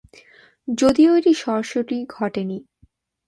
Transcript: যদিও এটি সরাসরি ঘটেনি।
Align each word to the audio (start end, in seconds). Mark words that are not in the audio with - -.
যদিও 0.67 1.11
এটি 1.15 1.33
সরাসরি 1.33 1.97
ঘটেনি। 2.09 2.57